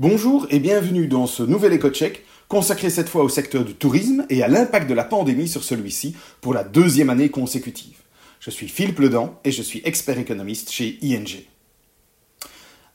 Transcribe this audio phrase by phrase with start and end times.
[0.00, 4.42] Bonjour et bienvenue dans ce nouvel éco-check consacré cette fois au secteur du tourisme et
[4.42, 7.98] à l'impact de la pandémie sur celui-ci pour la deuxième année consécutive.
[8.40, 11.44] Je suis Philippe Ledan et je suis expert économiste chez ING.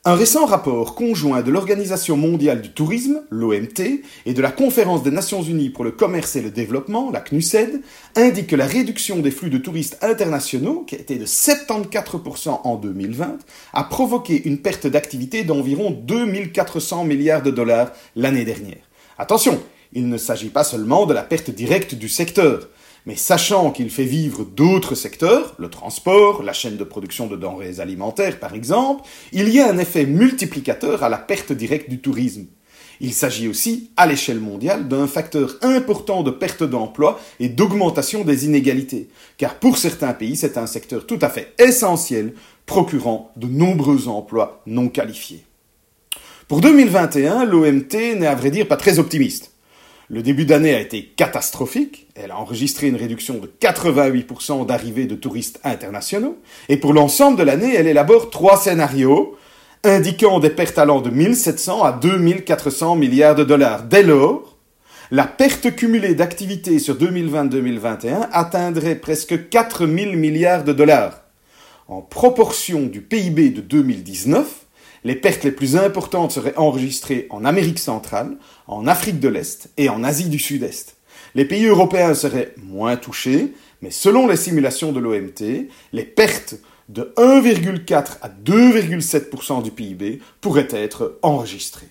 [0.05, 5.11] Un récent rapport conjoint de l'Organisation mondiale du tourisme, l'OMT, et de la Conférence des
[5.11, 7.81] Nations unies pour le commerce et le développement, la CNUSED,
[8.15, 12.75] indique que la réduction des flux de touristes internationaux, qui a été de 74% en
[12.77, 13.39] 2020,
[13.73, 18.77] a provoqué une perte d'activité d'environ 2400 milliards de dollars l'année dernière.
[19.17, 19.61] Attention,
[19.93, 22.67] il ne s'agit pas seulement de la perte directe du secteur.
[23.05, 27.79] Mais sachant qu'il fait vivre d'autres secteurs, le transport, la chaîne de production de denrées
[27.79, 32.45] alimentaires par exemple, il y a un effet multiplicateur à la perte directe du tourisme.
[33.01, 38.45] Il s'agit aussi, à l'échelle mondiale, d'un facteur important de perte d'emploi et d'augmentation des
[38.45, 42.33] inégalités, car pour certains pays, c'est un secteur tout à fait essentiel,
[42.65, 45.45] procurant de nombreux emplois non qualifiés.
[46.49, 49.53] Pour 2021, l'OMT n'est à vrai dire pas très optimiste.
[50.11, 52.07] Le début d'année a été catastrophique.
[52.15, 56.39] Elle a enregistré une réduction de 88% d'arrivées de touristes internationaux.
[56.67, 59.37] Et pour l'ensemble de l'année, elle élabore trois scénarios
[59.83, 63.83] indiquant des pertes allant de 1700 à 2400 milliards de dollars.
[63.83, 64.57] Dès lors,
[65.11, 71.21] la perte cumulée d'activité sur 2020-2021 atteindrait presque 4000 milliards de dollars.
[71.87, 74.65] En proportion du PIB de 2019,
[75.03, 79.89] les pertes les plus importantes seraient enregistrées en Amérique centrale, en Afrique de l'Est et
[79.89, 80.95] en Asie du Sud-Est.
[81.35, 86.55] Les pays européens seraient moins touchés, mais selon les simulations de l'OMT, les pertes
[86.89, 91.89] de 1,4 à 2,7% du PIB pourraient être enregistrées.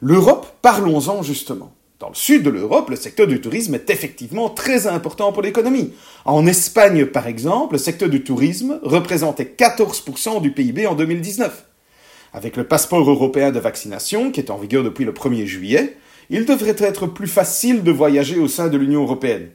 [0.00, 1.74] L'Europe, parlons-en justement.
[1.98, 5.94] Dans le sud de l'Europe, le secteur du tourisme est effectivement très important pour l'économie.
[6.24, 11.64] En Espagne, par exemple, le secteur du tourisme représentait 14% du PIB en 2019.
[12.34, 15.96] Avec le passeport européen de vaccination, qui est en vigueur depuis le 1er juillet,
[16.30, 19.50] il devrait être plus facile de voyager au sein de l'Union européenne.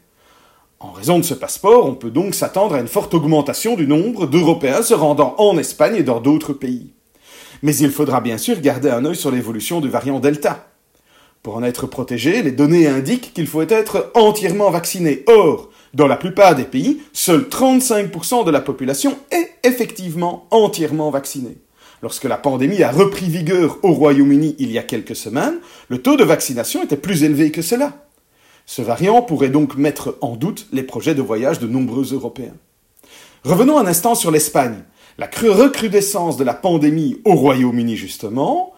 [0.79, 4.27] En raison de ce passeport, on peut donc s'attendre à une forte augmentation du nombre
[4.27, 6.93] d'Européens se rendant en Espagne et dans d'autres pays.
[7.63, 10.69] Mais il faudra bien sûr garder un œil sur l'évolution du variant Delta.
[11.43, 15.25] Pour en être protégé, les données indiquent qu'il faut être entièrement vacciné.
[15.27, 21.57] Or, dans la plupart des pays, seul 35% de la population est effectivement entièrement vaccinée.
[22.01, 26.15] Lorsque la pandémie a repris vigueur au Royaume-Uni il y a quelques semaines, le taux
[26.15, 28.05] de vaccination était plus élevé que cela.
[28.65, 32.55] Ce variant pourrait donc mettre en doute les projets de voyage de nombreux Européens.
[33.43, 34.83] Revenons un instant sur l'Espagne.
[35.17, 38.73] La recrudescence de la pandémie au Royaume-Uni, justement,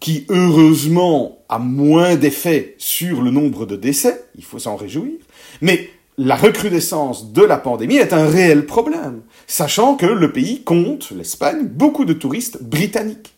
[0.00, 5.14] qui heureusement a moins d'effet sur le nombre de décès, il faut s'en réjouir,
[5.60, 11.10] mais la recrudescence de la pandémie est un réel problème, sachant que le pays compte,
[11.10, 13.34] l'Espagne, beaucoup de touristes britanniques.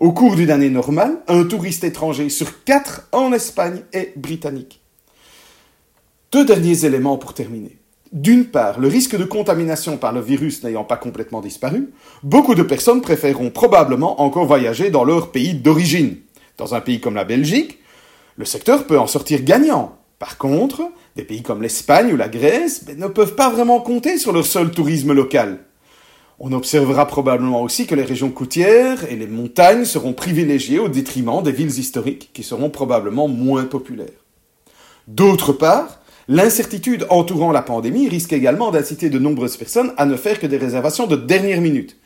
[0.00, 4.80] Au cours d'une année normale, un touriste étranger sur quatre en Espagne est britannique.
[6.32, 7.78] Deux derniers éléments pour terminer.
[8.10, 11.90] D'une part, le risque de contamination par le virus n'ayant pas complètement disparu,
[12.22, 16.16] beaucoup de personnes préféreront probablement encore voyager dans leur pays d'origine.
[16.58, 17.78] Dans un pays comme la Belgique,
[18.36, 20.82] le secteur peut en sortir gagnant, par contre,
[21.16, 24.46] des pays comme l'Espagne ou la Grèce ben, ne peuvent pas vraiment compter sur leur
[24.46, 25.58] seul tourisme local.
[26.38, 31.42] On observera probablement aussi que les régions côtières et les montagnes seront privilégiées au détriment
[31.42, 34.22] des villes historiques qui seront probablement moins populaires.
[35.08, 40.38] D'autre part, l'incertitude entourant la pandémie risque également d'inciter de nombreuses personnes à ne faire
[40.38, 41.96] que des réservations de dernière minute.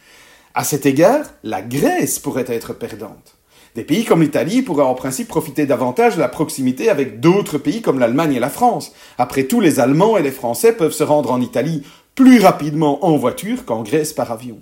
[0.55, 3.37] À cet égard, la Grèce pourrait être perdante.
[3.77, 7.83] Des pays comme l'Italie pourraient en principe profiter davantage de la proximité avec d'autres pays
[7.83, 8.93] comme l'Allemagne et la France.
[9.19, 11.83] Après tout, les Allemands et les Français peuvent se rendre en Italie
[12.15, 14.57] plus rapidement en voiture qu'en Grèce par avion.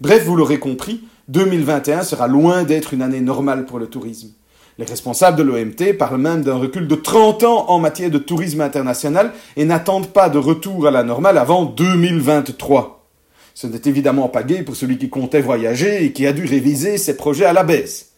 [0.00, 4.30] Bref, vous l'aurez compris, 2021 sera loin d'être une année normale pour le tourisme.
[4.78, 8.62] Les responsables de l'OMT parlent même d'un recul de 30 ans en matière de tourisme
[8.62, 13.06] international et n'attendent pas de retour à la normale avant 2023.
[13.52, 16.96] Ce n'est évidemment pas gai pour celui qui comptait voyager et qui a dû réviser
[16.96, 18.11] ses projets à la baisse.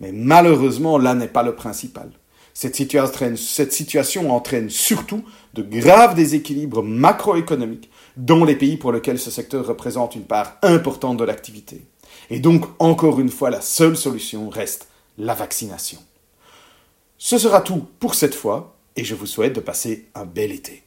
[0.00, 2.10] Mais malheureusement, là n'est pas le principal.
[2.54, 5.22] Cette situation, entraîne, surtout
[5.52, 11.18] de graves déséquilibres macroéconomiques dans les pays pour lesquels ce secteur représente une part importante
[11.18, 11.82] de l'activité.
[12.30, 14.88] Et donc, encore une fois, la seule solution reste
[15.18, 15.98] la vaccination.
[17.18, 20.85] Ce sera tout pour cette fois, et je vous souhaite de passer un bel été.